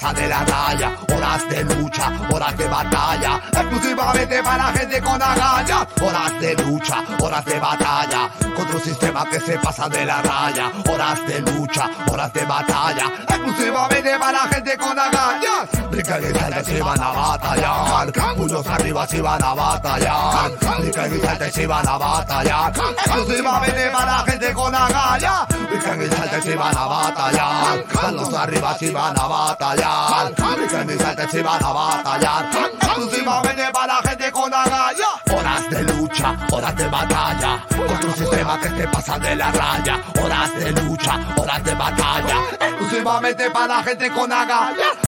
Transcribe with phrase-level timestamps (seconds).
[0.00, 0.98] pasa de la raya.
[1.14, 5.86] Horas de lucha, horas de batalla, exclusivamente para gente con agallas.
[6.00, 10.72] Horas de lucha, horas de batalla, contra un sistema que se pasa de la raya.
[10.88, 15.90] Horas de lucha, horas de batalla, exclusivamente para gente con agallas.
[15.90, 20.50] Brincan y saltan si van a batallar, puños arriba si van a batallar.
[20.78, 25.46] Brincan y saltan si van a batallar, exclusivamente para gente con agallas.
[25.48, 30.34] Brincan y saltan si van a batallar, manos arriba si van a batallar.
[30.56, 32.50] Brincan y saltan si van a batallar,
[32.80, 35.19] exclusivamente para gente con agallas.
[35.32, 40.04] Horas de lucha, horas de batalla, contra sistema que se pasa de la raya.
[40.22, 44.98] Horas de lucha, horas de batalla, exclusivamente para gente con agallas.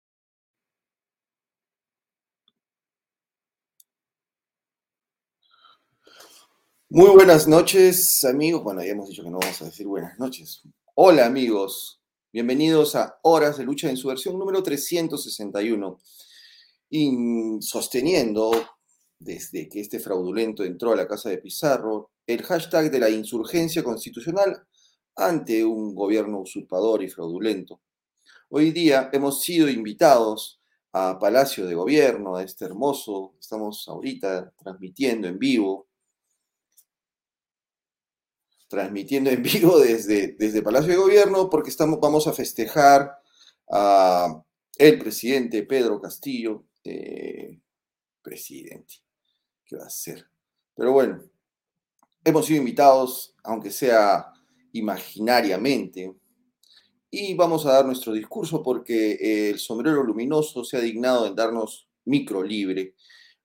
[6.88, 8.62] Muy buenas noches, amigos.
[8.62, 10.62] Bueno, ya hemos dicho que no vamos a decir buenas noches.
[10.94, 12.00] Hola, amigos.
[12.32, 15.98] Bienvenidos a Horas de Lucha en su versión número 361.
[16.90, 18.52] Y sosteniendo,
[19.22, 23.82] desde que este fraudulento entró a la casa de Pizarro, el hashtag de la insurgencia
[23.82, 24.64] constitucional
[25.16, 27.80] ante un gobierno usurpador y fraudulento.
[28.48, 30.60] Hoy día hemos sido invitados
[30.92, 35.88] a Palacio de Gobierno, a este hermoso, estamos ahorita transmitiendo en vivo,
[38.68, 43.18] transmitiendo en vivo desde, desde Palacio de Gobierno porque estamos, vamos a festejar
[43.70, 44.42] a
[44.78, 47.60] el presidente Pedro Castillo, eh,
[48.22, 49.01] presidente,
[49.72, 50.26] ¿qué va a ser?
[50.76, 51.22] Pero bueno,
[52.24, 54.32] hemos sido invitados, aunque sea
[54.72, 56.14] imaginariamente,
[57.10, 61.88] y vamos a dar nuestro discurso porque el sombrero luminoso se ha dignado en darnos
[62.04, 62.94] micro libre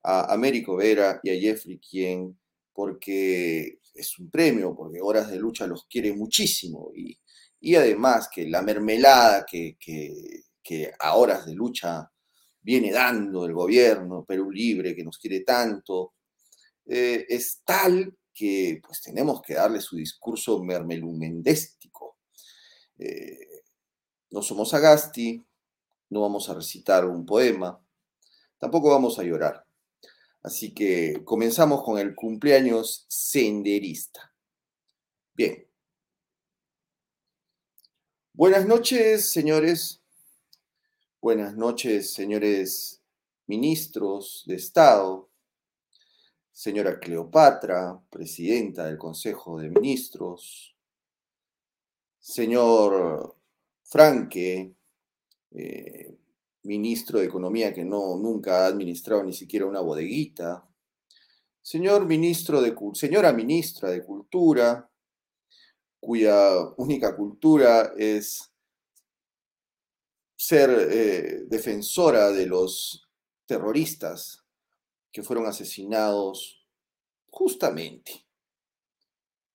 [0.03, 2.37] a Américo Vera y a Jeffrey Quien,
[2.73, 7.17] porque es un premio, porque Horas de Lucha los quiere muchísimo y,
[7.59, 12.09] y además que la mermelada que, que, que, a Horas de Lucha
[12.61, 16.13] viene dando el gobierno Perú Libre, que nos quiere tanto,
[16.87, 22.17] eh, es tal que pues tenemos que darle su discurso mermelumendéstico.
[22.97, 23.63] Eh,
[24.29, 25.45] no somos Agasti,
[26.09, 27.81] no vamos a recitar un poema,
[28.59, 29.65] tampoco vamos a llorar.
[30.43, 34.33] Así que comenzamos con el cumpleaños senderista.
[35.33, 35.67] Bien.
[38.33, 40.01] Buenas noches, señores.
[41.19, 43.01] Buenas noches, señores
[43.47, 45.29] ministros de Estado.
[46.57, 50.75] Señora Cleopatra, presidenta del Consejo de Ministros.
[52.19, 53.37] Señor
[53.83, 54.73] Franque,
[55.51, 56.17] eh,
[56.63, 60.67] ministro de Economía que no, nunca ha administrado ni siquiera una bodeguita,
[61.61, 64.89] señor ministro de, señora ministra de Cultura,
[65.99, 68.51] cuya única cultura es
[70.35, 73.07] ser eh, defensora de los
[73.45, 74.46] terroristas
[75.17, 76.63] que fueron asesinados
[77.31, 78.23] justamente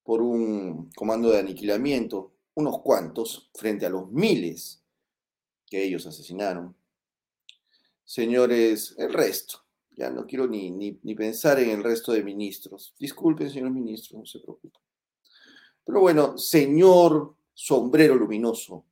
[0.03, 4.83] por un comando de aniquilamiento, unos cuantos, frente a los miles
[5.65, 6.75] que ellos asesinaron
[8.05, 9.65] señores, el resto.
[9.93, 12.97] Ya no quiero ni, ni, ni, pensar en el resto de ministros.
[12.99, 14.83] Disculpen, señores ministros, no se preocupen.
[15.85, 18.85] Pero bueno, señor sombrero luminoso,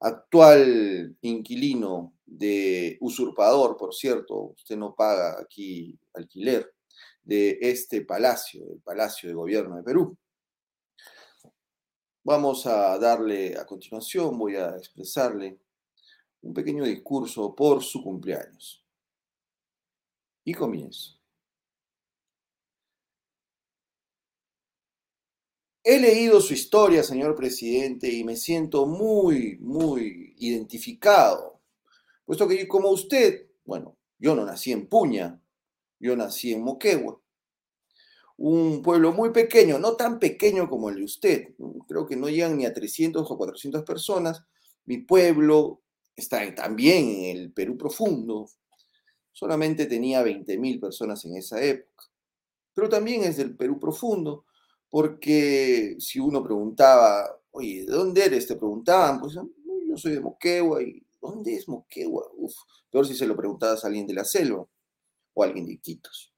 [0.00, 6.72] actual inquilino de usurpador, por cierto, usted no paga aquí alquiler,
[7.22, 10.16] de este palacio, el Palacio de Gobierno de Perú.
[12.24, 15.60] Vamos a darle a continuación, voy a expresarle
[16.42, 18.84] un pequeño discurso por su cumpleaños.
[20.44, 21.19] Y comienzo.
[25.82, 31.62] He leído su historia, señor presidente, y me siento muy, muy identificado,
[32.26, 35.40] puesto que como usted, bueno, yo no nací en Puña,
[35.98, 37.18] yo nací en Moquegua,
[38.36, 41.54] un pueblo muy pequeño, no tan pequeño como el de usted,
[41.88, 44.44] creo que no llegan ni a 300 o 400 personas.
[44.86, 45.82] Mi pueblo
[46.16, 48.50] está también en el Perú profundo,
[49.32, 52.04] solamente tenía 20.000 personas en esa época.
[52.74, 54.44] Pero también es del Perú profundo,
[54.90, 58.46] porque si uno preguntaba, oye, ¿de dónde eres?
[58.46, 62.26] Te preguntaban, pues yo soy de Moquegua, y ¿dónde es Moquegua?
[62.36, 62.54] Uf,
[62.90, 64.66] peor si se lo preguntabas a alguien de la selva
[65.34, 66.34] o a alguien de Iquitos.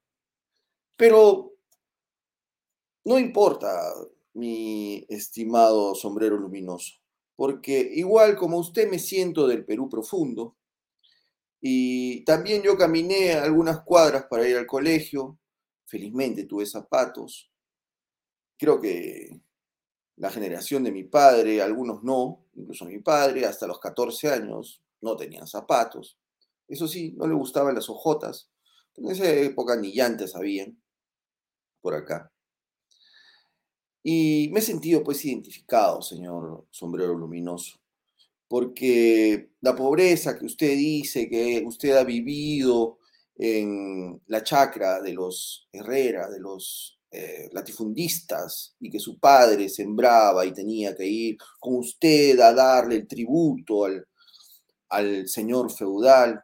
[0.97, 1.55] Pero
[3.05, 3.69] no importa,
[4.35, 7.03] mi estimado sombrero luminoso
[7.37, 10.57] porque igual como usted me siento del Perú profundo,
[11.61, 15.39] y también yo caminé algunas cuadras para ir al colegio,
[15.87, 17.52] felizmente tuve zapatos,
[18.63, 19.41] creo que
[20.15, 25.17] la generación de mi padre, algunos no, incluso mi padre, hasta los 14 años no
[25.17, 26.17] tenían zapatos.
[26.69, 28.49] Eso sí, no le gustaban las ojotas.
[28.95, 30.81] En esa época ni llantes habían
[31.81, 32.33] por acá.
[34.05, 37.81] Y me he sentido pues identificado, señor sombrero luminoso,
[38.47, 43.01] porque la pobreza que usted dice que usted ha vivido
[43.35, 50.47] en la chacra de los Herrera, de los eh, latifundistas, y que su padre sembraba
[50.47, 53.85] y tenía que ir con usted a darle el tributo
[54.89, 56.43] al, señor feudal,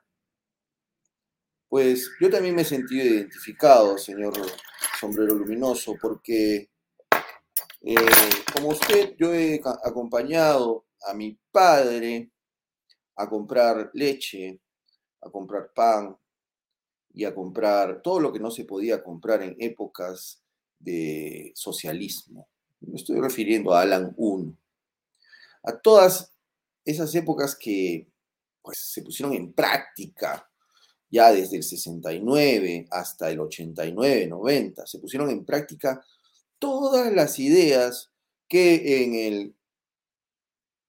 [1.71, 4.35] pues yo también me he sentido identificado, señor
[5.01, 6.69] sombrero luminoso, porque
[7.81, 7.95] eh,
[8.53, 12.31] como usted, yo he acompañado a mi padre
[13.17, 14.61] a comprar leche,
[15.23, 16.15] a comprar pan
[17.15, 20.43] y a comprar todo lo que no se podía comprar en épocas
[20.79, 22.49] de socialismo.
[22.81, 24.55] Me estoy refiriendo a Alan I.
[25.65, 26.33] A todas
[26.85, 28.09] esas épocas que
[28.63, 30.49] pues, se pusieron en práctica
[31.11, 36.05] ya desde el 69 hasta el 89, 90, se pusieron en práctica
[36.59, 38.11] todas las ideas
[38.47, 39.55] que en el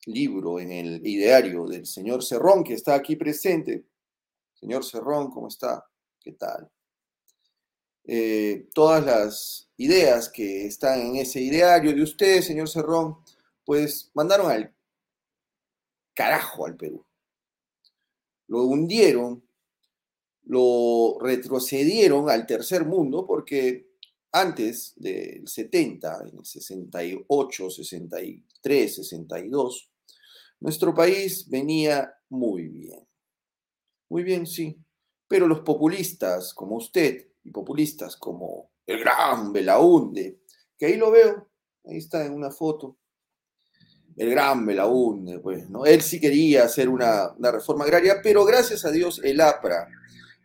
[0.05, 3.85] libro, en el ideario del señor Cerrón, que está aquí presente.
[4.53, 5.85] Señor Cerrón, ¿cómo está?
[6.19, 6.69] ¿Qué tal?
[8.11, 13.17] Eh, todas las ideas que están en ese ideario de usted, señor Cerrón,
[13.63, 14.73] pues mandaron al
[16.15, 17.05] carajo al Perú.
[18.47, 19.43] Lo hundieron,
[20.45, 23.91] lo retrocedieron al tercer mundo porque
[24.31, 29.91] antes del 70, en el 68, 63, 62,
[30.61, 33.07] nuestro país venía muy bien.
[34.09, 34.75] Muy bien, sí.
[35.27, 40.41] Pero los populistas como usted populistas como el gran Belaunde,
[40.77, 41.49] que ahí lo veo,
[41.85, 42.97] ahí está en una foto,
[44.15, 45.85] el gran Belaunde, pues, ¿no?
[45.85, 49.87] Él sí quería hacer una, una reforma agraria, pero gracias a Dios el APRA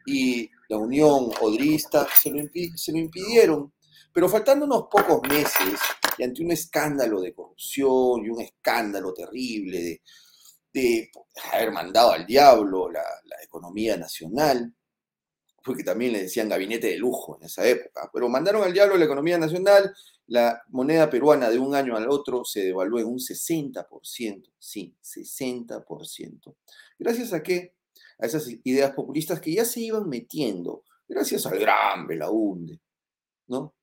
[0.07, 2.43] y la Unión Odrista se lo,
[2.77, 3.73] se lo impidieron.
[4.13, 5.81] Pero faltando unos pocos meses
[6.17, 10.01] y ante un escándalo de corrupción y un escándalo terrible
[10.73, 11.11] de,
[11.53, 13.03] haber mandado al diablo la,
[13.43, 14.75] economía nacional,
[15.65, 19.07] porque también le decían gabinete de lujo en esa época, pero mandaron al diablo la
[19.07, 19.95] economía nacional,
[20.27, 26.55] la moneda peruana de un año al otro se devaluó en un 60%, sí, 60%.
[26.99, 27.75] Gracias a qué?
[28.19, 32.81] a esas ideas populistas que ya se iban metiendo, gracias al gran Belaunde,
[33.49, 33.75] ¿no?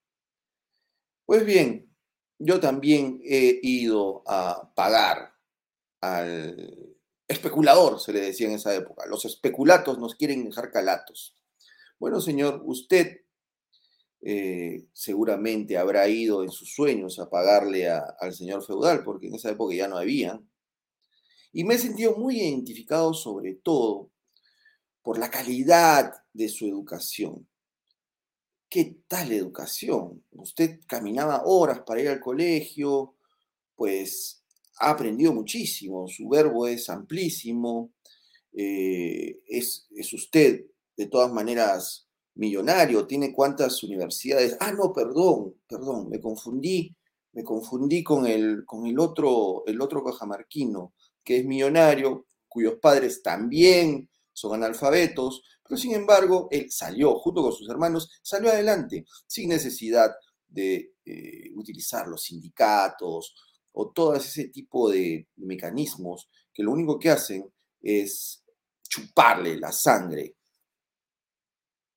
[1.25, 1.93] Pues bien,
[2.39, 5.33] yo también he ido a pagar
[6.01, 6.95] al
[7.27, 9.05] especulador, se le decía en esa época.
[9.05, 11.37] Los especulatos nos quieren dejar calatos.
[12.01, 13.19] Bueno, señor, usted
[14.21, 19.51] eh, seguramente habrá ido en sus sueños a pagarle al señor feudal, porque en esa
[19.51, 20.41] época ya no había.
[21.53, 24.09] Y me he sentido muy identificado sobre todo
[25.03, 27.47] por la calidad de su educación.
[28.67, 30.23] ¿Qué tal educación?
[30.31, 33.13] Usted caminaba horas para ir al colegio,
[33.75, 34.43] pues
[34.79, 37.93] ha aprendido muchísimo, su verbo es amplísimo,
[38.53, 44.57] eh, es, es usted de todas maneras millonario, tiene cuántas universidades.
[44.59, 46.95] Ah, no, perdón, perdón, me confundí,
[47.33, 50.93] me confundí con el, con el otro, el otro cajamarquino,
[51.23, 57.53] que es millonario, cuyos padres también son analfabetos, pero sin embargo, él salió, junto con
[57.53, 60.11] sus hermanos, salió adelante, sin necesidad
[60.47, 63.35] de eh, utilizar los sindicatos
[63.71, 67.49] o todo ese tipo de mecanismos que lo único que hacen
[67.81, 68.43] es
[68.83, 70.35] chuparle la sangre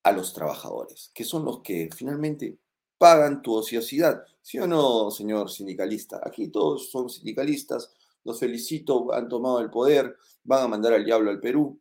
[0.05, 2.59] a los trabajadores, que son los que finalmente
[2.99, 4.25] pagan tu ociosidad.
[4.43, 6.21] ¿Sí o no, señor sindicalista?
[6.23, 7.91] Aquí todos son sindicalistas,
[8.23, 11.81] los felicito, han tomado el poder, van a mandar al diablo al Perú,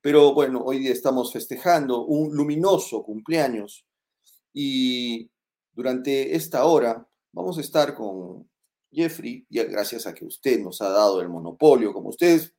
[0.00, 3.86] pero bueno, hoy día estamos festejando un luminoso cumpleaños
[4.52, 5.30] y
[5.72, 8.50] durante esta hora vamos a estar con
[8.90, 12.52] Jeffrey, y gracias a que usted nos ha dado el monopolio, como usted,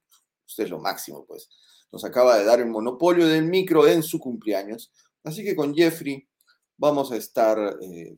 [0.48, 1.50] usted es lo máximo, pues,
[1.94, 4.92] nos acaba de dar el monopolio del micro en su cumpleaños.
[5.24, 6.28] Así que con Jeffrey
[6.76, 8.18] vamos a estar eh,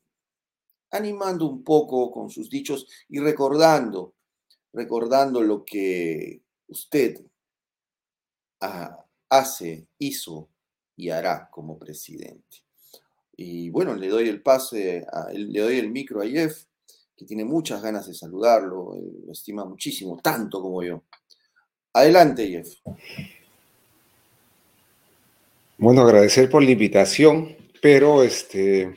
[0.91, 4.15] animando un poco con sus dichos y recordando,
[4.71, 7.21] recordando lo que usted
[8.61, 10.47] ha, hace, hizo
[10.95, 12.63] y hará como presidente.
[13.35, 16.63] Y bueno, le doy el pase, le doy el micro a Jeff,
[17.13, 21.03] que tiene muchas ganas de saludarlo, lo estima muchísimo, tanto como yo.
[21.91, 22.73] Adelante, Jeff.
[25.77, 28.95] Bueno, agradecer por la invitación, pero este,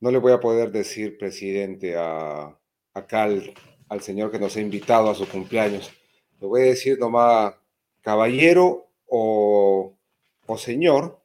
[0.00, 2.58] no le voy a poder decir presidente a,
[2.92, 5.90] acá al, señor que nos ha invitado a su cumpleaños.
[6.40, 7.54] Le voy a decir nomás
[8.02, 9.96] caballero o,
[10.46, 11.22] o señor,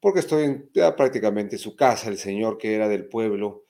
[0.00, 3.66] porque estoy en, prácticamente su casa, el señor que era del pueblo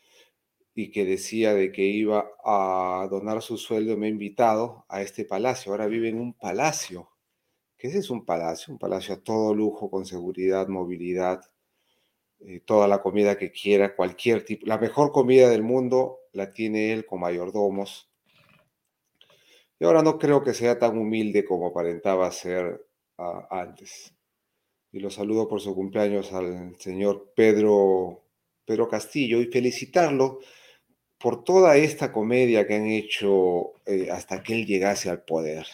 [0.74, 5.26] y que decía de que iba a donar su sueldo, me ha invitado a este
[5.26, 5.72] palacio.
[5.72, 7.10] Ahora vive en un palacio.
[7.92, 8.72] ¿Qué es un palacio?
[8.72, 11.40] Un palacio a todo lujo, con seguridad, movilidad,
[12.40, 14.66] eh, toda la comida que quiera, cualquier tipo.
[14.66, 18.10] La mejor comida del mundo la tiene él con mayordomos.
[19.78, 22.84] Y ahora no creo que sea tan humilde como aparentaba ser
[23.18, 24.12] ah, antes.
[24.90, 28.24] Y lo saludo por su cumpleaños al señor Pedro,
[28.64, 30.40] Pedro Castillo y felicitarlo
[31.18, 35.66] por toda esta comedia que han hecho eh, hasta que él llegase al poder.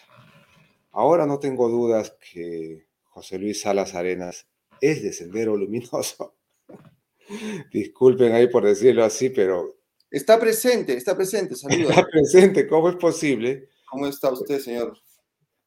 [0.93, 4.47] Ahora no tengo dudas que José Luis Salas Arenas
[4.81, 6.37] es de Sendero Luminoso.
[7.73, 9.79] Disculpen ahí por decirlo así, pero...
[10.11, 11.91] Está presente, está presente, saludos.
[11.97, 13.71] Está presente, ¿cómo es posible?
[13.87, 14.99] ¿Cómo está usted, señor?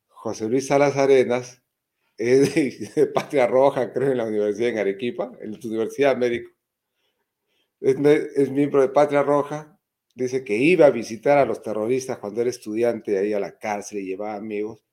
[0.08, 1.63] José Luis Salas Arenas
[2.17, 2.53] es
[2.96, 6.51] de, Patria Roja, creo, en la Universidad en Arequipa, en la Universidad Médico.
[7.82, 7.96] Es,
[8.36, 9.79] es, miembro de Patria Roja.
[10.13, 14.00] Dice que iba a visitar a los terroristas cuando era estudiante ahí a la cárcel
[14.00, 14.85] y llevaba amigos.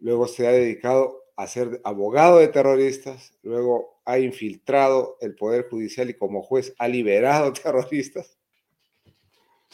[0.00, 3.34] Luego se ha dedicado a ser abogado de terroristas.
[3.42, 8.38] Luego ha infiltrado el Poder Judicial y como juez ha liberado terroristas.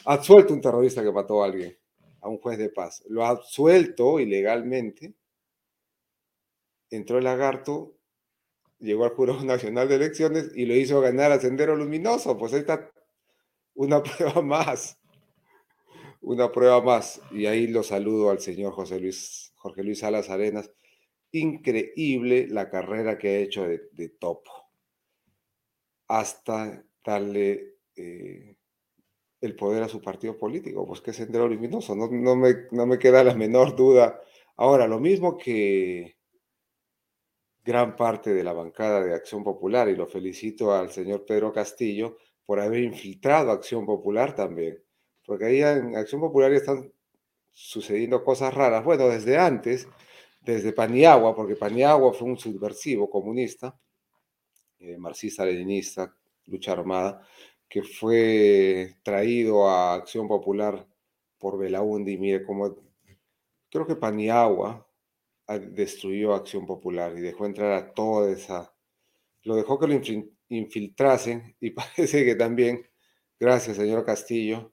[0.05, 1.77] Ha absuelto un terrorista que mató a alguien,
[2.21, 3.03] a un juez de paz.
[3.07, 5.13] Lo ha absuelto ilegalmente.
[6.89, 7.95] Entró el lagarto,
[8.79, 12.37] llegó al Jurado Nacional de Elecciones y lo hizo ganar a Sendero Luminoso.
[12.37, 12.91] Pues ahí está
[13.75, 14.99] una prueba más.
[16.23, 17.21] Una prueba más.
[17.31, 20.71] Y ahí lo saludo al señor José Luis, Jorge Luis Salas Arenas
[21.33, 24.51] increíble la carrera que ha hecho de, topo,
[26.07, 28.55] hasta darle eh,
[29.41, 32.85] el poder a su partido político, pues que es Sendero Luminoso, no, no, me, no
[32.85, 34.21] me queda la menor duda.
[34.55, 36.17] Ahora, lo mismo que
[37.63, 42.17] gran parte de la bancada de Acción Popular, y lo felicito al señor Pedro Castillo
[42.45, 44.83] por haber infiltrado Acción Popular también,
[45.25, 46.91] porque ahí en Acción Popular están
[47.51, 48.83] sucediendo cosas raras.
[48.83, 49.87] Bueno, desde antes,
[50.41, 53.79] desde Paniagua, porque Paniagua fue un subversivo comunista,
[54.79, 56.15] eh, marxista-leninista,
[56.47, 57.25] lucha armada,
[57.69, 60.87] que fue traído a Acción Popular
[61.37, 62.17] por Belaúndi.
[62.17, 62.75] Mire cómo.
[63.69, 64.87] Creo que Paniagua
[65.71, 68.73] destruyó Acción Popular y dejó entrar a toda esa.
[69.43, 69.99] Lo dejó que lo
[70.49, 72.87] infiltrasen y parece que también,
[73.39, 74.71] gracias, señor Castillo,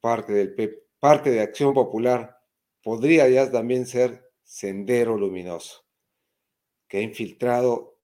[0.00, 2.38] parte, del, parte de Acción Popular
[2.82, 5.84] podría ya también ser Sendero Luminoso,
[6.88, 7.98] que ha infiltrado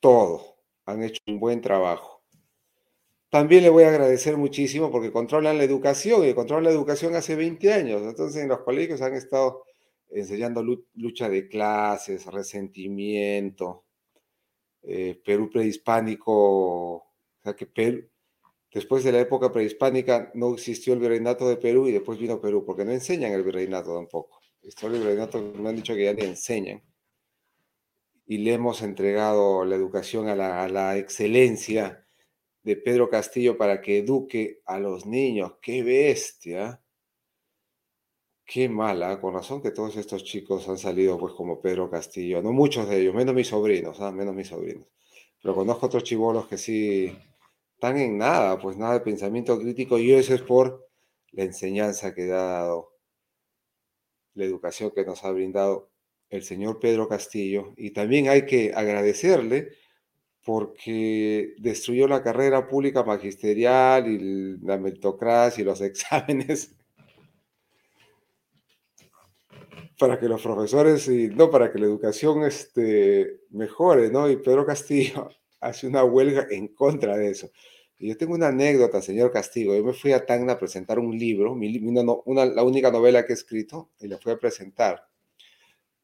[0.00, 0.58] todo.
[0.86, 2.22] Han hecho un buen trabajo.
[3.30, 7.36] También le voy a agradecer muchísimo porque controlan la educación y controlan la educación hace
[7.36, 8.02] 20 años.
[8.02, 9.64] Entonces en los colegios han estado
[10.10, 10.64] enseñando
[10.94, 13.84] lucha de clases, resentimiento,
[14.82, 17.06] eh, Perú prehispánico, o
[17.42, 18.08] sea que Perú,
[18.72, 22.64] después de la época prehispánica no existió el virreinato de Perú y después vino Perú,
[22.64, 26.82] porque no enseñan el virreinato tampoco historia y me han dicho que ya le enseñan.
[28.26, 32.04] Y le hemos entregado la educación a la, excelencia
[32.62, 35.54] de Pedro Castillo para que eduque a los niños.
[35.62, 36.82] ¡Qué bestia!
[38.44, 42.50] Qué mala, con razón que todos estos chicos han salido pues como Pedro Castillo, no
[42.50, 44.10] muchos de ellos, menos mis sobrinos, ¿ah?
[44.10, 44.86] menos mis sobrinos.
[45.42, 47.14] Pero conozco otros chivolos que sí
[47.78, 50.88] están en nada, pues nada de pensamiento crítico y eso es por
[51.30, 52.90] la enseñanza que ha dado
[54.34, 55.88] la educación que nos ha brindado
[56.28, 59.68] el señor Pedro Castillo y también hay que agradecerle
[60.44, 66.74] porque destruyó la carrera pública magisterial y la meritocracia y los exámenes
[70.00, 74.28] para que los profesores y no para que la educación este, mejore, ¿no?
[74.28, 77.50] Y Pedro Castillo hace una huelga en contra de eso
[78.06, 79.74] yo tengo una anécdota, señor Castigo.
[79.74, 83.34] Yo me fui a Tacna a presentar un libro, una, la única novela que he
[83.34, 85.08] escrito, y la fui a presentar.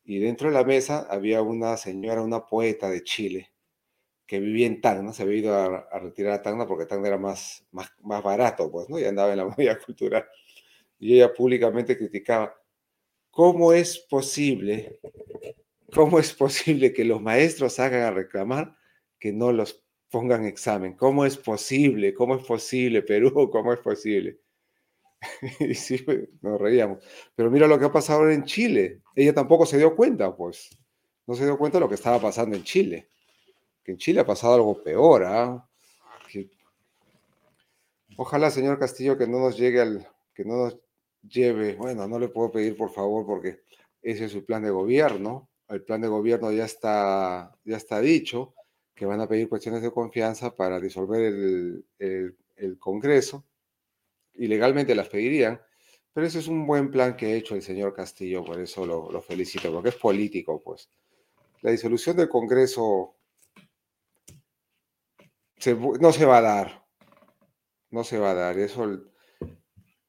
[0.04, 3.52] Y dentro de la mesa había una señora, una poeta de Chile,
[4.26, 7.64] que vivía en Tacna, se había ido a, retirar a Tacna porque Tacna era más,
[7.70, 8.98] más, más barato, pues, ¿no?
[8.98, 10.26] Y andaba en la movida cultural.
[10.98, 12.56] Y ella públicamente criticaba,
[13.30, 14.98] ¿cómo es posible,
[15.94, 18.76] cómo es posible que los maestros hagan a reclamar
[19.24, 20.92] que no los pongan examen.
[20.92, 22.12] ¿Cómo es posible?
[22.12, 23.48] ¿Cómo es posible, Perú?
[23.50, 24.38] ¿Cómo es posible?
[25.60, 26.98] y sí, pues, nos reíamos.
[27.34, 29.00] Pero mira lo que ha pasado ahora en Chile.
[29.16, 30.68] Ella tampoco se dio cuenta, pues.
[31.26, 33.08] No se dio cuenta de lo que estaba pasando en Chile.
[33.82, 35.66] Que en Chile ha pasado algo peor, ¿ah?
[38.18, 40.78] Ojalá, señor Castillo, que no nos llegue al, que no nos
[41.22, 43.62] lleve, bueno, no le puedo pedir por favor porque
[44.02, 45.48] ese es su plan de gobierno.
[45.66, 48.54] El plan de gobierno ya está, ya está dicho,
[48.94, 53.44] que van a pedir cuestiones de confianza para disolver el, el Congreso.
[54.34, 55.60] Y legalmente las pedirían,
[56.12, 59.10] pero ese es un buen plan que ha hecho el señor Castillo, por eso lo,
[59.10, 60.88] lo felicito, porque es político, pues.
[61.60, 63.16] La disolución del Congreso
[66.00, 66.86] no se va a dar,
[67.90, 68.86] no se va a dar, eso,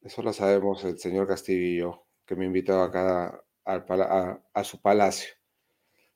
[0.01, 5.34] eso lo sabemos el señor Castillo, que me invitó acá a, su palacio.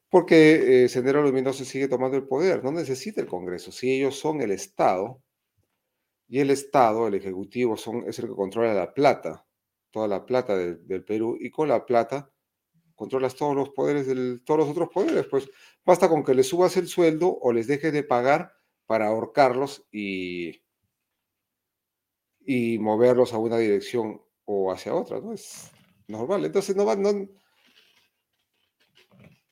[0.10, 3.72] Porque eh, Sendero Luminoso sigue tomando el poder, no necesita el Congreso.
[3.72, 5.22] Si ellos son el Estado,
[6.30, 9.46] y el Estado, el Ejecutivo, son, es el que controla la plata,
[9.92, 12.32] toda la plata del Perú, y con la plata
[12.96, 15.26] controlas todos los poderes, del, todos los otros poderes.
[15.26, 15.50] Pues
[15.86, 18.54] basta con que les subas el sueldo o les dejes de pagar
[18.86, 20.62] para ahorcarlos y,
[22.80, 25.34] moverlos a una dirección o hacia otra, ¿no?
[25.34, 25.72] Es
[26.08, 26.46] normal.
[26.46, 27.10] Entonces no va, no,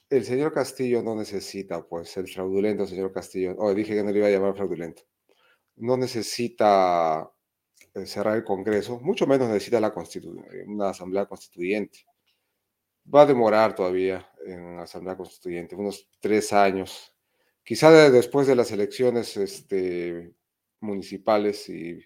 [0.09, 3.55] el señor Castillo no necesita, pues, el fraudulento señor Castillo.
[3.57, 5.03] Oh, dije que no le iba a llamar fraudulento
[5.77, 7.31] no necesita
[7.93, 9.93] eh, cerrar el Congreso, mucho menos necesita la
[10.67, 12.05] una asamblea constituyente.
[13.13, 17.15] Va a demorar todavía en la asamblea constituyente, unos tres años.
[17.63, 20.33] Quizá después de las elecciones este,
[20.81, 21.99] municipales y,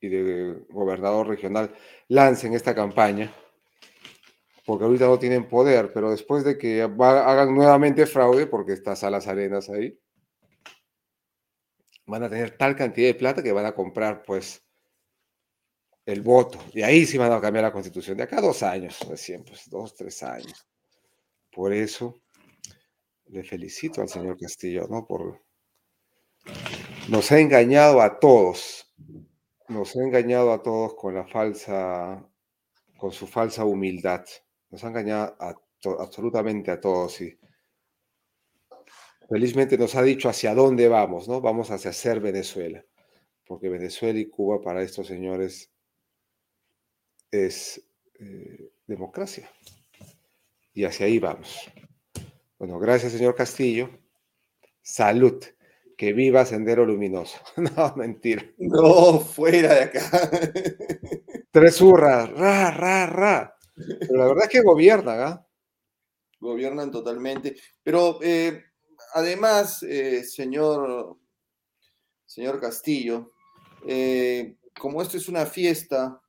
[0.00, 1.74] y de gobernador regional
[2.08, 3.32] lancen esta campaña,
[4.70, 9.26] porque ahorita no tienen poder, pero después de que hagan nuevamente fraude, porque está Salas
[9.26, 9.98] Arenas ahí,
[12.06, 14.64] van a tener tal cantidad de plata que van a comprar, pues,
[16.06, 16.60] el voto.
[16.72, 18.16] Y ahí sí van a cambiar la constitución.
[18.16, 20.64] De acá dos años, recién, pues, dos, tres años.
[21.50, 22.22] Por eso,
[23.26, 25.04] le felicito al señor Castillo, ¿no?
[25.04, 25.42] Por...
[27.08, 28.94] Nos ha engañado a todos.
[29.66, 32.24] Nos ha engañado a todos con la falsa,
[32.96, 34.24] con su falsa humildad.
[34.70, 35.54] Nos ha engañado a
[35.98, 37.20] absolutamente a todos.
[37.20, 37.38] Y
[39.28, 41.40] felizmente nos ha dicho hacia dónde vamos, ¿no?
[41.40, 42.84] Vamos hacia ser Venezuela,
[43.46, 45.70] porque Venezuela y Cuba para estos señores
[47.30, 47.82] es
[48.18, 49.50] eh, democracia.
[50.72, 51.70] Y hacia ahí vamos.
[52.58, 53.90] Bueno, gracias, señor Castillo.
[54.82, 55.42] Salud.
[55.96, 57.38] Que viva Sendero Luminoso.
[57.56, 58.42] No, mentira.
[58.56, 60.30] No, fuera de acá.
[61.50, 63.59] Tres hurras, ra, ra, ra.
[64.00, 65.46] Pero la verdad es que gobiernan, ¿ah?
[66.40, 67.56] Gobiernan totalmente.
[67.82, 68.64] Pero eh,
[69.14, 71.18] además, eh, señor,
[72.24, 73.32] señor Castillo,
[73.86, 76.20] eh, como esto es una fiesta,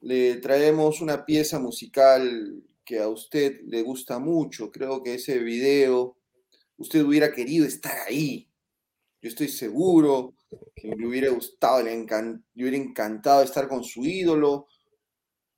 [0.00, 4.70] le traemos una pieza musical que a usted le gusta mucho.
[4.70, 6.16] Creo que ese video,
[6.76, 8.48] usted hubiera querido estar ahí.
[9.22, 10.34] Yo estoy seguro
[10.74, 14.66] que le hubiera gustado, le, le hubiera encantado estar con su ídolo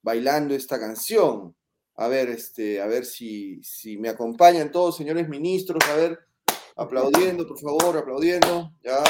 [0.03, 1.55] bailando esta canción.
[1.97, 6.19] A ver, este, a ver si, si me acompañan todos, señores ministros, a ver,
[6.77, 8.73] Aplaudiendo, por favor, aplaudiendo.
[8.83, 9.03] Ya.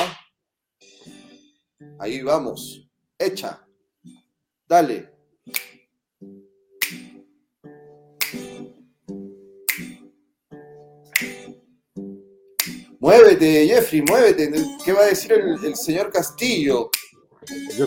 [1.98, 2.88] Ahí vamos.
[3.18, 3.64] Hecha.
[4.66, 5.11] Dale.
[12.98, 14.52] Muévete, Jeffrey, muévete.
[14.85, 16.90] ¿Qué va a decir el, señor Castillo?
[17.76, 17.87] Yo,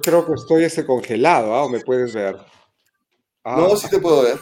[0.00, 1.64] creo que estoy ese congelado, ¿ah?
[1.64, 2.36] ¿O me puedes ver?
[2.36, 2.42] No,
[3.44, 3.76] ah.
[3.76, 4.38] sí te puedo ver.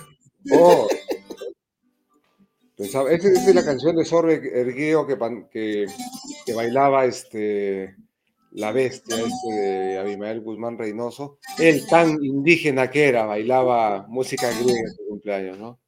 [0.53, 0.87] Oh.
[2.79, 5.19] Esa, es la canción de Sorbe Ergueo que,
[5.51, 5.87] que,
[6.47, 7.97] que, bailaba este,
[8.53, 11.39] la bestia este de Abimael Guzmán Reynoso.
[11.59, 15.81] Él tan indígena que era, bailaba música griega en su cumpleaños, ¿no?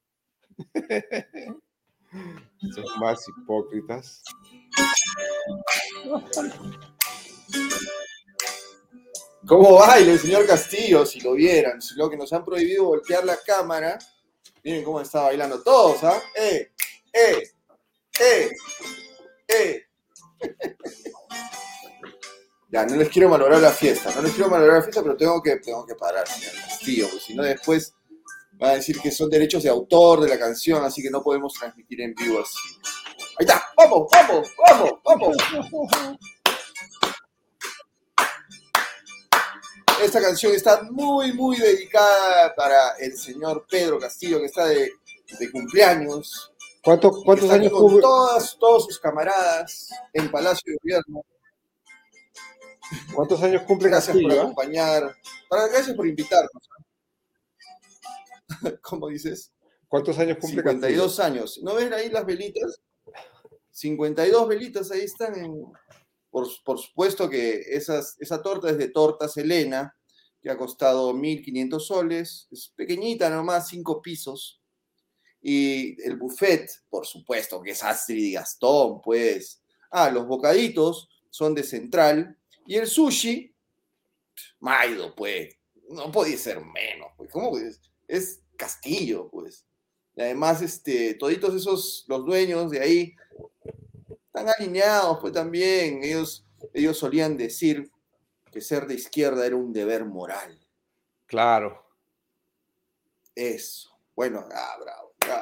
[2.75, 4.23] Son más hipócritas.
[9.47, 11.05] ¿Cómo baila el señor Castillo?
[11.05, 13.99] Si lo vieran, lo que nos han prohibido voltear la cámara.
[14.63, 16.19] Miren cómo está bailando todos, ¿ah?
[16.35, 16.73] ¡Eh!
[17.13, 17.51] ¡Eh!
[18.19, 18.51] ¡Eh!
[19.47, 19.87] ¡Eh!
[22.73, 25.43] ya, no les quiero valorar la fiesta, no les quiero valorar la fiesta, pero tengo
[25.43, 26.25] que, tengo que parar,
[26.83, 27.95] tío, porque si no después
[28.53, 31.53] van a decir que son derechos de autor de la canción, así que no podemos
[31.53, 32.81] transmitir en vivo así.
[33.39, 35.37] Ahí está, vamos, vamos, vamos, vamos.
[40.03, 44.91] Esta canción está muy, muy dedicada para el señor Pedro Castillo, que está de,
[45.39, 46.53] de cumpleaños.
[46.83, 51.25] ¿Cuántos años con todas, todos sus camaradas en Palacio de Gobierno.
[53.15, 55.17] ¿Cuántos años cumple Gracias por acompañar.
[55.49, 56.69] Para, gracias por invitarnos.
[58.83, 59.51] ¿Cómo dices?
[59.89, 61.61] ¿Cuántos años cumple 52 años.
[61.63, 62.81] ¿No ven ahí las velitas?
[63.71, 65.65] 52 velitas ahí están en...
[66.65, 69.97] por, supuesto que esas, esa torta es de torta Selena,
[70.43, 74.61] que ha costado 1.500 soles, es pequeñita nomás, cinco pisos.
[75.41, 79.63] Y el buffet, por supuesto, que es Astrid y Gastón, pues.
[79.91, 82.37] Ah, los bocaditos son de central.
[82.67, 83.55] Y el sushi,
[84.59, 85.57] Maido, pues.
[85.89, 87.31] No podía ser menos, pues.
[87.31, 87.81] ¿Cómo es?
[88.09, 89.65] Es Castillo, pues.
[90.17, 93.15] Y además, este, toditos esos, los dueños de ahí,
[94.35, 96.03] están alineados, pues también.
[96.03, 97.91] Ellos, ellos solían decir
[98.51, 100.59] que ser de izquierda era un deber moral.
[101.27, 101.85] Claro.
[103.35, 103.97] Eso.
[104.15, 105.41] Bueno, ah, bravo, bravo.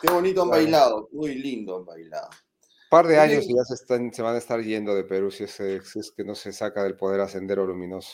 [0.00, 2.28] Qué bonito han bailado, muy lindo han bailado.
[2.28, 5.30] Un par de años y ya se, están, se van a estar yendo de Perú
[5.30, 8.12] si es, si es que no se saca del poder a Sendero Luminoso.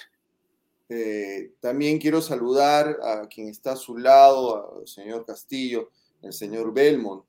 [0.89, 5.91] Eh, también quiero saludar a quien está a su lado, al señor Castillo,
[6.23, 7.25] el señor Belmont.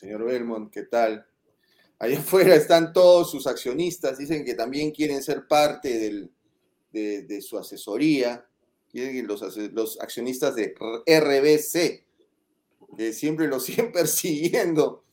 [0.00, 1.26] Señor Belmont, ¿qué tal?
[1.98, 6.30] Allá afuera están todos sus accionistas, dicen que también quieren ser parte
[6.90, 8.46] de, su asesoría,
[8.94, 10.74] los, los accionistas de
[11.06, 12.06] RBC,
[12.96, 15.04] que siempre lo siguen persiguiendo.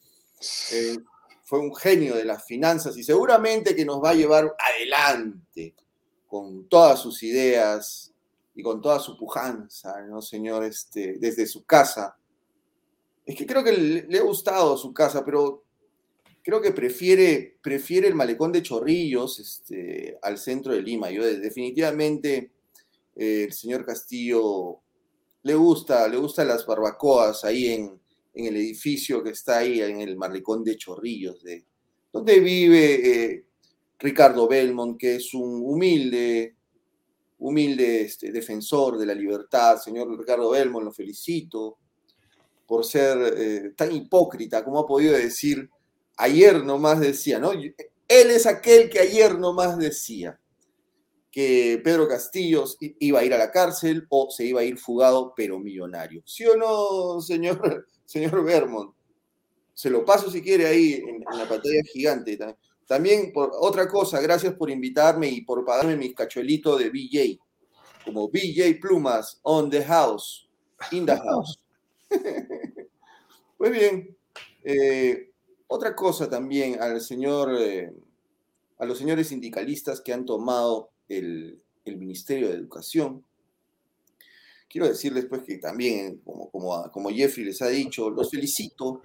[0.72, 0.98] Eh,
[1.44, 5.76] fue un genio de las finanzas y seguramente que nos va a llevar adelante
[6.28, 8.14] con todas sus ideas
[8.56, 10.64] y con toda su pujanza, ¿no, señor?
[10.64, 12.18] Este, desde su casa.
[13.28, 15.66] Es que creo que le, ha gustado su casa, pero
[16.42, 21.12] creo que prefiere, prefiere el malecón de Chorrillos este, al centro de Lima.
[21.12, 22.52] Yo definitivamente
[23.18, 24.80] eh, el señor Castillo
[25.44, 28.00] le gusta, le gustan las barbacoas ahí en,
[28.34, 31.66] el edificio que está ahí en el malecón de Chorrillos, de,
[32.14, 33.46] donde vive eh,
[34.00, 36.56] Ricardo Belmont, que es un humilde,
[37.40, 39.82] humilde este, defensor de la libertad.
[39.82, 41.80] Señor Ricardo Belmont, lo felicito
[42.68, 45.70] por ser eh, tan hipócrita como ha podido decir
[46.18, 47.54] ayer nomás decía, ¿no?
[47.54, 47.76] Él
[48.08, 50.40] es aquel que ayer nomás decía
[51.32, 55.34] que Pedro Castillos iba a ir a la cárcel o se iba a ir fugado,
[55.36, 56.24] pero millonario.
[56.26, 58.94] ¿Sí o no, señor, señor Vermont?
[59.74, 62.40] Se lo paso si quiere ahí en, la pantalla gigante.
[62.88, 67.40] También, otra cosa, gracias por invitarme y por pagarme mis cachuelitos de BJ,
[68.04, 70.50] como BJ Plumas, on the house,
[70.92, 71.60] in the house.
[73.60, 74.18] Muy bien.
[74.64, 75.32] Eh,
[75.68, 77.92] otra cosa también al señor, eh,
[78.78, 83.24] a los señores sindicalistas que han tomado el, Ministerio de Educación.
[84.68, 89.02] Quiero decirles pues que también, como, como, como Jeffrey les ha dicho, los felicito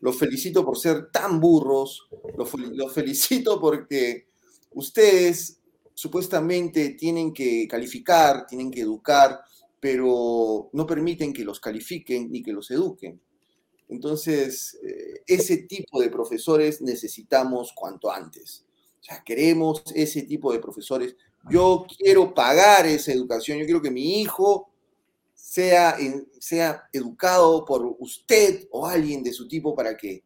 [0.00, 4.26] los felicito por ser tan burros, los, felicito porque
[4.72, 5.58] ustedes
[5.94, 9.40] supuestamente tienen que calificar, tienen que educar,
[9.80, 13.20] pero no permiten que los califiquen ni que los eduquen.
[13.88, 18.64] Entonces, eh, ese tipo de profesores necesitamos cuanto antes.
[19.00, 21.14] O sea, queremos ese tipo de profesores.
[21.48, 24.70] Yo quiero pagar esa educación, yo quiero que mi hijo
[25.34, 25.96] sea,
[26.40, 30.24] sea educado por usted o alguien de su tipo para que,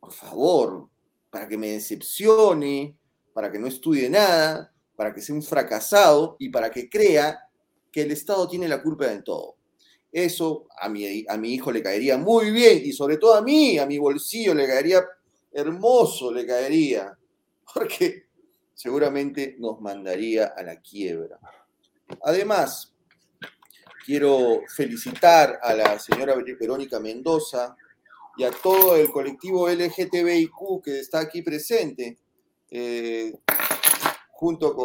[0.00, 0.88] por favor,
[1.28, 2.96] para que me decepcione,
[3.34, 7.40] para que no estudie nada, para que sea un fracasado y para que crea
[7.92, 9.56] que el Estado tiene la culpa de todo.
[10.14, 13.78] Eso a mi, a mi hijo le caería muy bien y sobre todo a mí,
[13.78, 15.04] a mi bolsillo le caería
[15.52, 17.18] hermoso, le caería,
[17.74, 18.26] porque
[18.72, 21.38] seguramente nos mandaría a la quiebra.
[22.22, 22.94] Además,
[24.04, 27.74] Quiero felicitar a la señora Verónica Mendoza
[28.36, 32.18] y a todo el colectivo LGTBIQ que está aquí presente,
[32.70, 33.32] eh,
[34.44, 34.76] junto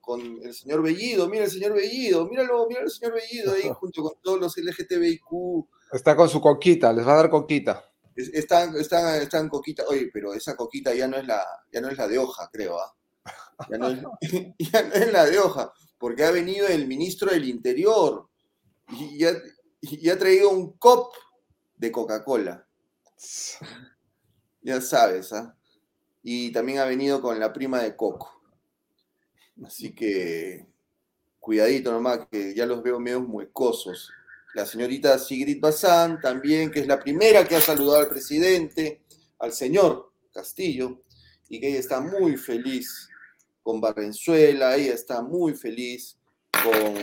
[0.00, 1.28] con, el señor Bellido.
[1.28, 5.66] Mira el señor Bellido, míralo, mira el señor Bellido ahí, junto con todos los LGTBIQ.
[5.92, 7.84] Está con su coquita, les va a dar coquita.
[8.16, 11.98] Están, están, están coquita, oye, pero esa coquita ya no es la, ya no es
[11.98, 12.94] la de hoja, creo, ¿ah?
[13.70, 14.00] ya, no es,
[14.72, 18.28] ya no es la de hoja, porque ha venido el ministro del Interior,
[18.88, 21.12] y ha, traído un cop
[21.76, 22.66] de Coca-Cola.
[24.62, 25.54] Ya sabes, ¿ah?
[26.22, 28.41] Y también ha venido con la prima de Coco.
[29.64, 30.66] Así que
[31.40, 34.10] cuidadito nomás, que ya los veo medio muecosos.
[34.54, 39.02] La señorita Sigrid Bazán también, que es la primera que ha saludado al presidente,
[39.38, 41.02] al señor Castillo,
[41.48, 43.08] y que ella está muy feliz
[43.62, 46.16] con Barrenzuela, ella está muy feliz
[46.62, 46.94] con,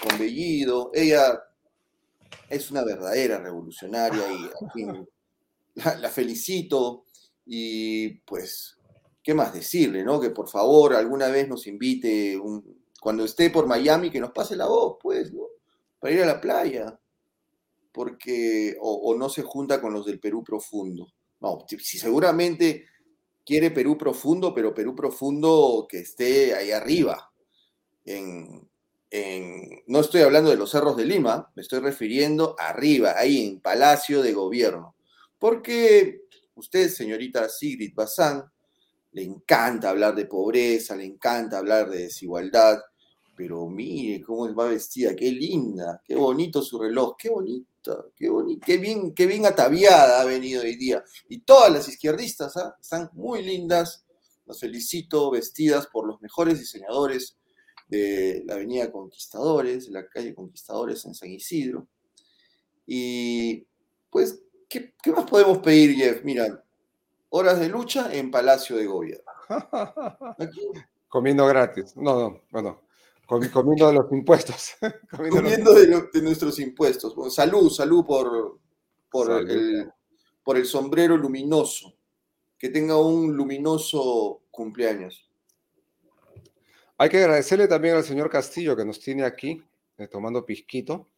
[0.00, 0.90] con Bellido.
[0.92, 1.42] Ella
[2.48, 4.50] es una verdadera revolucionaria y
[5.74, 7.04] la, felicito.
[7.46, 8.76] Y pues,
[9.30, 10.18] ¿qué más decirle, no?
[10.18, 12.36] Que por favor alguna vez nos invite,
[13.00, 15.42] cuando esté por Miami, que nos pase la voz, pues, ¿no?
[16.00, 16.98] Para ir a la playa.
[17.92, 21.12] Porque, o, no se junta con los del Perú profundo.
[21.38, 22.86] No, si seguramente
[23.46, 27.30] quiere Perú profundo, pero Perú profundo que esté ahí arriba.
[29.86, 34.22] no estoy hablando de los cerros de Lima, me estoy refiriendo arriba, ahí en Palacio
[34.22, 34.96] de Gobierno.
[35.38, 36.22] Porque
[36.56, 38.50] usted, señorita Sigrid Bazán,
[39.12, 42.78] le encanta hablar de pobreza, le encanta hablar de desigualdad,
[43.36, 48.62] pero mire cómo va vestida, qué linda, qué bonito su reloj, qué bonita, qué bonito,
[48.66, 51.02] qué bien, qué bien ataviada ha venido hoy día.
[51.28, 52.76] Y todas las izquierdistas ¿ah?
[52.80, 54.04] están muy lindas,
[54.46, 57.38] las felicito, vestidas por los mejores diseñadores
[57.88, 61.88] de la Avenida Conquistadores, de la calle Conquistadores en San Isidro.
[62.86, 63.66] Y
[64.10, 66.22] pues, ¿qué, qué más podemos pedir, Jeff?
[66.24, 66.62] Mira,
[67.30, 69.32] horas de lucha en Palacio de Gobierno.
[71.08, 71.96] Comiendo gratis.
[71.96, 72.90] No, no, bueno
[73.52, 74.72] comiendo de los impuestos.
[75.10, 77.14] comiendo, de, nuestros impuestos.
[77.34, 78.58] salud, salud por,
[79.10, 79.90] por, El,
[80.42, 81.94] por el sombrero luminoso.
[82.58, 85.30] Que tenga un luminoso cumpleaños.
[86.98, 89.62] Hay que agradecerle también al señor Castillo que nos tiene aquí,
[89.96, 91.08] eh, tomando pisquito,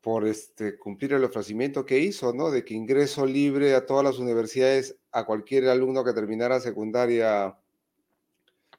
[0.00, 2.50] por este, cumplir el ofrecimiento que hizo, ¿no?
[2.50, 7.56] De que ingreso libre a todas las universidades a cualquier alumno que terminara secundaria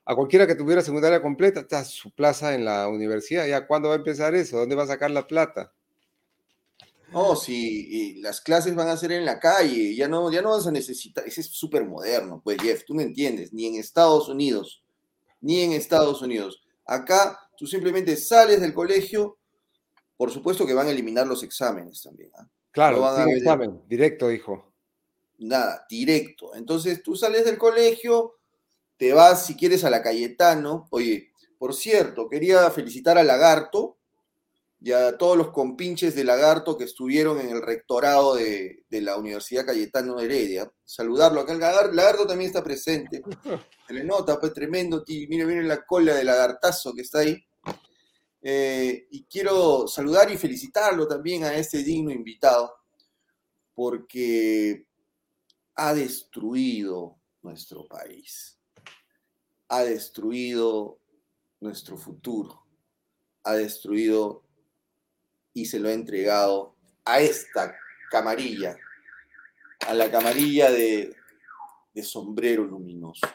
[0.09, 3.45] a cualquiera que tuviera secundaria completa, está su plaza en la universidad.
[3.45, 4.57] ¿Ya cuándo va a empezar eso?
[4.57, 5.71] ¿Dónde va a sacar la plata?
[7.11, 10.67] No, sí, las clases van a ser en la calle, ya no, ya no vas
[10.67, 14.83] a necesitar, ese es súper moderno, pues Jeff, tú me entiendes, ni en Estados Unidos,
[15.41, 16.61] ni en Estados Unidos.
[16.85, 19.38] Acá tú simplemente sales del colegio,
[20.19, 22.29] por supuesto que van a eliminar los exámenes también.
[22.37, 22.45] ¿ah?
[22.71, 24.73] Claro, sin examen, directo, hijo.
[25.37, 26.53] Nada, directo.
[26.55, 28.35] Entonces tú sales del colegio,
[28.97, 30.89] te vas, si quieres, a la Cayetano.
[30.91, 33.97] Oye, por cierto, quería felicitar a Lagarto
[34.81, 39.65] y a todos los compinches de Lagarto que estuvieron en el rectorado de, la Universidad
[39.65, 40.69] Cayetano de Heredia.
[40.83, 41.53] Saludarlo acá.
[41.53, 43.21] El Lagarto, también está presente.
[43.87, 45.05] Se le nota, pues tremendo.
[45.07, 47.41] Mire, mire la cola de lagartazo que está ahí.
[48.41, 52.73] Eh, y quiero saludar y felicitarlo también a este digno invitado,
[53.73, 54.85] porque
[55.75, 58.59] ha destruido nuestro país
[59.69, 60.99] ha destruido
[61.61, 62.65] nuestro futuro,
[63.43, 64.43] ha destruido
[65.53, 66.75] y se lo ha entregado
[67.05, 67.75] a esta
[68.09, 68.75] camarilla,
[69.87, 71.15] a la camarilla de,
[72.01, 73.27] sombrero luminoso.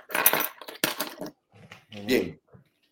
[2.06, 2.40] Bien.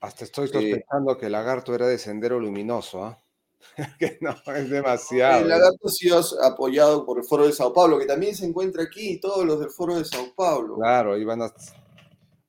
[0.03, 3.23] Hasta estoy sospechando que el lagarto era de sendero luminoso, ¿ah?
[4.01, 5.43] que no, es demasiado.
[5.43, 8.83] El lagarto ha sido apoyado por el Foro de Sao Paulo, que también se encuentra
[8.83, 10.75] aquí, todos los del Foro de Sao Paulo.
[10.75, 11.55] Claro, iban a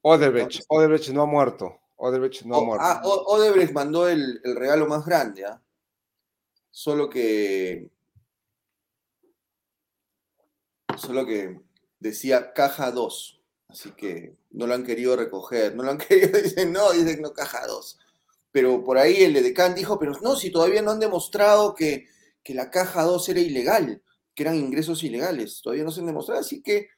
[0.01, 1.79] Odebrecht, Odebrecht no ha muerto.
[1.95, 2.83] Odebrecht no ha muerto.
[2.83, 5.61] Ah, Odebrecht mandó el, regalo más grande, ¿ah?
[6.71, 7.87] Solo que.
[10.97, 11.61] Solo que
[11.99, 13.42] decía caja 2.
[13.67, 15.75] Así que no lo han querido recoger.
[15.75, 16.39] No lo han querido.
[16.41, 17.99] Dicen, no, dicen no, caja 2.
[18.51, 22.07] Pero por ahí el edecán dijo, pero no, si todavía no han demostrado que,
[22.43, 24.01] que la caja 2 era ilegal,
[24.35, 25.61] que eran ingresos ilegales.
[25.61, 26.39] Todavía no se han demostrado.
[26.41, 26.89] Así que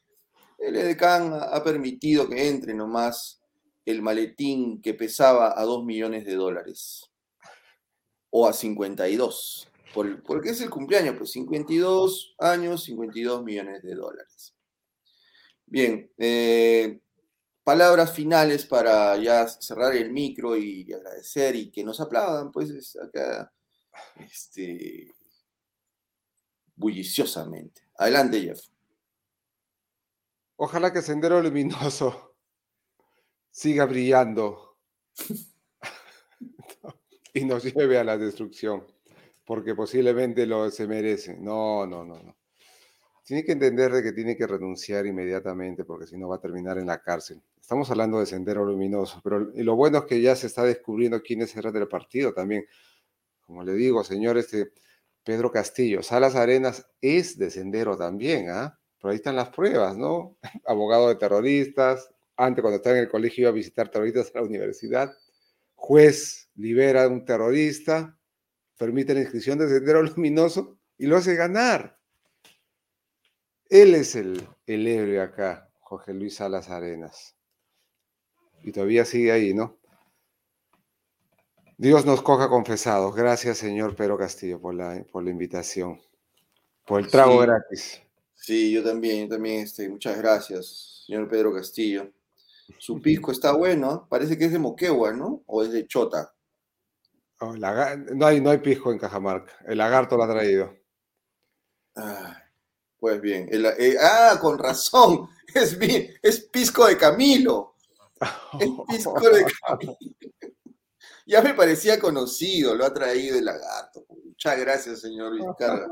[0.58, 3.42] el EDECAN ha permitido que entre nomás
[3.86, 7.12] el maletín que pesaba a 2 millones de dólares.
[8.32, 9.70] O a 52.
[9.94, 14.55] Por, porque es el cumpleaños, pues 52 años, 52 millones de dólares.
[15.68, 17.00] Bien, eh,
[17.64, 23.52] palabras finales para ya cerrar el micro y agradecer y que nos aplaudan, pues acá,
[24.20, 25.14] este,
[26.76, 27.82] bulliciosamente.
[27.98, 28.60] Adelante, Jeff.
[30.58, 32.36] Ojalá que Sendero Luminoso
[33.52, 34.78] siga brillando
[37.34, 38.86] y nos lleve a la destrucción,
[39.46, 41.38] porque posiblemente lo se merece.
[41.38, 42.38] No, no, no, no.
[43.26, 46.78] Tiene que entender de que tiene que renunciar inmediatamente, porque si no va a terminar
[46.78, 47.42] en la cárcel.
[47.60, 51.56] Estamos hablando de Sendero Luminoso, pero lo bueno es que ya se está descubriendo quiénes
[51.58, 52.66] eran del partido también.
[53.42, 54.74] Como le digo, señor, este
[55.24, 58.80] Pedro Castillo, Salas Arenas es de Sendero también, ¿ah?
[59.10, 60.38] ahí están las pruebas, ¿no?
[60.66, 64.46] Abogado de terroristas, antes cuando estaba en el colegio iba a visitar terroristas a la
[64.46, 65.14] universidad,
[65.74, 68.18] juez libera a un terrorista,
[68.78, 71.98] permite la inscripción de Sendero Luminoso y lo hace ganar.
[73.76, 77.36] Él es el, el héroe acá, Jorge Luis Salas Arenas.
[78.64, 79.78] Y todavía sigue ahí, ¿no?
[81.78, 83.14] Dios nos coja confesados.
[83.14, 86.00] Gracias, señor Pedro Castillo, por la, por la invitación,
[86.86, 88.02] por el trago gratis.
[88.34, 92.10] Sí, yo también, yo también, este, muchas gracias, señor Pedro Castillo.
[92.78, 95.44] Su pisco está bueno, parece que es de Moquegua, ¿no?
[95.48, 96.34] ¿O es de Chota?
[97.42, 100.74] Oh, no, hay, no hay pisco en Cajamarca, el lagarto lo ha traído.
[103.06, 103.48] Pues bien.
[103.52, 105.30] el- eh, ah, con razón.
[105.54, 105.78] Es,
[106.24, 107.76] es pisco de Camilo.
[108.60, 109.98] Es pisco de Camilo.
[111.28, 114.06] Ya me parecía conocido, lo ha traído el lagarto.
[114.24, 115.88] Muchas gracias, señor Vizcarra,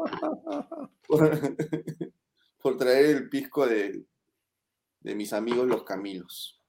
[1.07, 1.55] por,
[2.61, 4.03] por traer el pisco de,
[5.01, 6.59] de mis amigos los Camilos.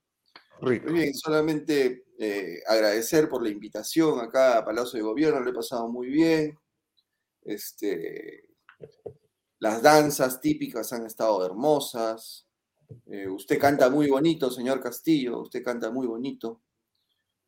[0.61, 0.85] Rico.
[0.91, 5.53] Muy bien, solamente eh, agradecer por la invitación acá a Palacio de Gobierno, lo he
[5.53, 6.57] pasado muy bien.
[7.43, 8.49] Este,
[9.59, 12.47] las danzas típicas han estado hermosas.
[13.07, 16.61] Eh, usted canta muy bonito, señor Castillo, usted canta muy bonito.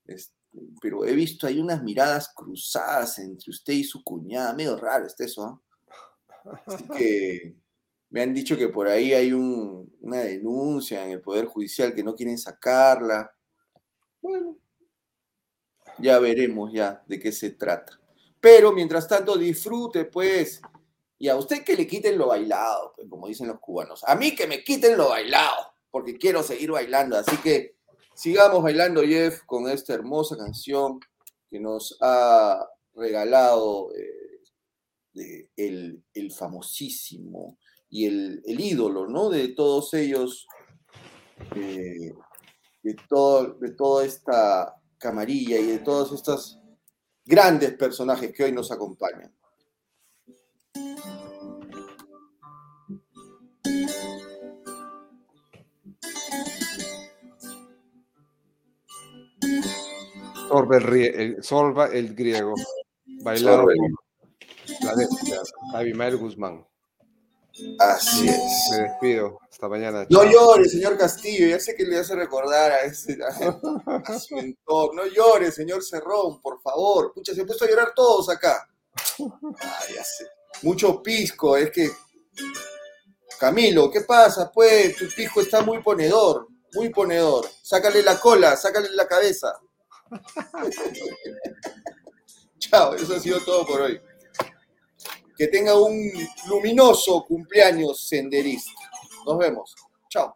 [0.05, 0.35] Este,
[0.81, 5.25] pero he visto hay unas miradas cruzadas entre usted y su cuñada, medio raro está
[5.25, 5.61] eso, ¿ah?
[6.65, 7.55] Así que
[8.09, 12.03] me han dicho que por ahí hay un- una denuncia en el Poder Judicial que
[12.03, 13.31] no quieren sacarla.
[14.21, 14.57] Bueno,
[15.99, 17.99] ya veremos ya de qué se trata.
[18.39, 20.61] Pero mientras tanto, disfrute, pues.
[21.19, 24.03] Y a usted que le quiten lo bailado, como dicen los cubanos.
[24.03, 27.17] A mí que me quiten lo bailado, porque quiero seguir bailando.
[27.17, 27.75] Así que
[28.13, 30.99] sigamos bailando, Jeff, con esta hermosa canción
[31.49, 37.57] que nos ha regalado eh, el, famosísimo
[37.89, 39.29] y el, ídolo, ¿no?
[39.29, 40.45] De todos ellos,
[41.55, 42.13] eh,
[42.83, 42.95] de
[43.75, 46.59] toda esta camarilla y de todos estos
[47.25, 49.33] grandes personajes que hoy nos acompañan.
[60.49, 62.53] Sorba el, el- Sorba el griego.
[63.23, 63.73] Bailado por
[64.83, 65.41] la bestia,
[65.73, 66.65] Abimael Guzmán.
[67.79, 68.39] Así es.
[68.71, 69.39] Me despido.
[69.49, 70.05] Hasta mañana.
[70.09, 70.31] No chao.
[70.31, 73.27] llore, señor Castillo, ya sé que le hace recordar a, ese, a,
[73.95, 75.03] a su entorno.
[75.03, 77.11] No llore, señor Cerrón, por favor.
[77.13, 78.69] Pucha, se han puesto a llorar todos acá.
[79.61, 80.25] Ah, ya sé.
[80.63, 81.89] Mucho pisco, es que.
[83.39, 84.51] Camilo, ¿qué pasa?
[84.51, 87.47] Pues tu pisco está muy ponedor, muy ponedor.
[87.61, 89.53] Sácale la cola, sácale la cabeza.
[92.57, 94.01] Chao, eso ha sido todo por hoy.
[95.37, 96.11] Que tenga un
[96.47, 98.71] luminoso cumpleaños senderista.
[99.25, 99.75] Nos vemos.
[100.09, 100.33] Chao.